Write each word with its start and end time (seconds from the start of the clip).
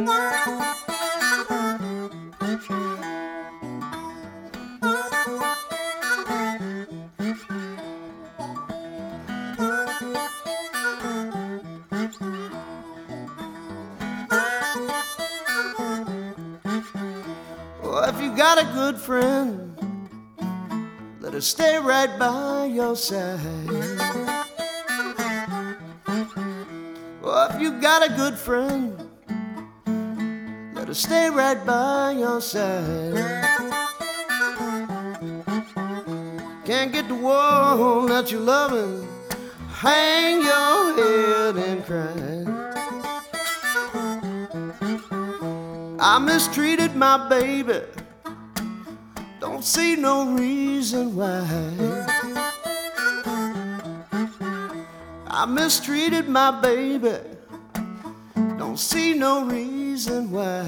If 0.00 0.06
you 18.22 18.36
got 18.36 18.58
a 18.58 18.64
good 18.74 18.96
friend, 18.96 19.76
let 21.20 21.32
her 21.34 21.40
stay 21.40 21.78
right 21.78 22.16
by 22.18 22.66
your 22.66 22.94
side. 22.94 23.40
Well, 27.20 27.50
if 27.50 27.60
you 27.60 27.80
got 27.80 28.08
a 28.08 28.14
good 28.14 28.38
friend, 28.38 29.07
her 30.88 30.94
stay 30.94 31.28
right 31.28 31.66
by 31.66 32.12
your 32.12 32.40
side. 32.40 33.14
Can't 36.64 36.92
get 36.92 37.08
the 37.08 37.14
one 37.14 38.06
that 38.06 38.32
you're 38.32 38.40
loving, 38.40 39.06
hang 39.68 40.40
your 40.40 40.94
head 40.96 41.56
and 41.56 41.84
cry. 41.84 42.14
I 46.00 46.18
mistreated 46.18 46.96
my 46.96 47.28
baby. 47.28 47.80
Don't 49.40 49.64
see 49.64 49.94
no 49.94 50.32
reason 50.32 51.14
why. 51.14 51.44
I 55.26 55.44
mistreated 55.44 56.28
my 56.30 56.50
baby. 56.62 57.37
Don't 58.68 58.76
see 58.76 59.14
no 59.14 59.46
reason 59.46 60.30
why. 60.30 60.60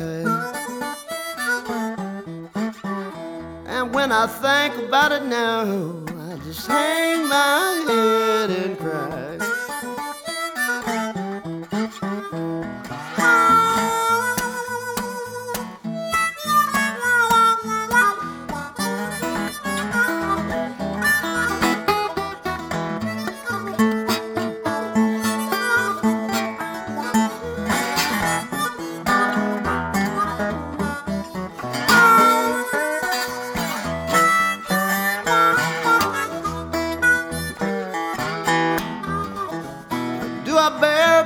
And 3.67 3.95
when 3.95 4.11
I 4.11 4.27
think 4.27 4.89
about 4.89 5.13
it 5.13 5.25
now, 5.25 5.65
I 6.09 6.39
just 6.47 6.67
hang 6.67 7.29
my 7.29 7.85
head 7.87 8.51
and 8.51 8.79
cry. 8.79 9.30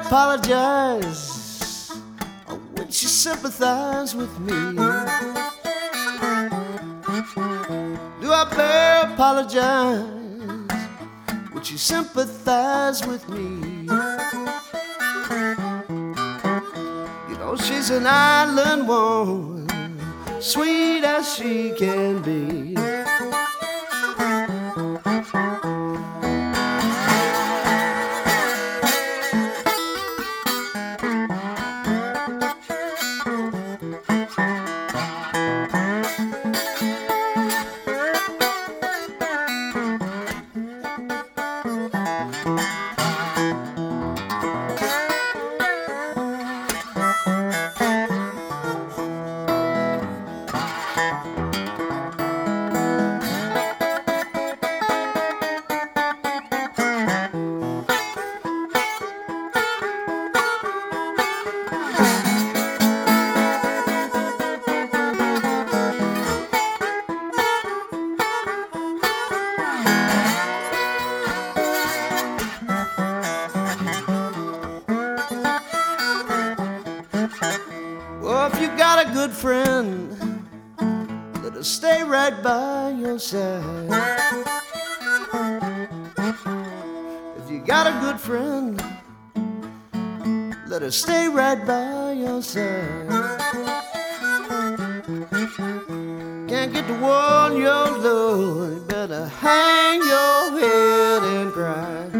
Apologize? 0.06 1.90
Would 2.76 2.88
you 2.88 3.08
sympathize 3.08 4.14
with 4.14 4.38
me? 4.40 4.74
Do 8.20 8.32
I 8.32 8.44
bear 8.54 9.12
apologize? 9.12 10.04
Would 11.54 11.70
you 11.70 11.78
sympathize 11.78 13.06
with 13.06 13.28
me? 13.28 13.86
You 17.28 17.36
know, 17.38 17.56
she's 17.56 17.90
an 17.90 18.06
island 18.06 18.86
woman, 18.86 19.68
sweet 20.40 21.04
as 21.04 21.34
she 21.34 21.72
can 21.78 22.20
be. 22.22 22.74
Good 79.26 79.32
friend, 79.32 80.44
let 81.42 81.54
her 81.54 81.62
stay 81.62 82.02
right 82.02 82.42
by 82.42 82.90
your 82.90 83.18
side. 83.18 83.88
If 87.38 87.50
you 87.50 87.60
got 87.64 87.86
a 87.86 87.98
good 88.04 88.20
friend, 88.20 88.76
let 90.68 90.82
her 90.82 90.90
stay 90.90 91.28
right 91.28 91.66
by 91.66 92.12
your 92.12 92.42
side. 92.42 93.08
Can't 96.46 96.74
get 96.74 96.86
the 96.86 96.98
one 97.00 97.56
you're 97.56 97.98
loving, 98.06 98.86
better 98.88 99.26
hang 99.26 100.00
your 100.00 100.60
head 100.60 101.22
and 101.22 101.50
cry. 101.50 102.13